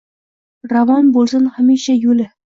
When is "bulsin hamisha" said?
1.19-1.99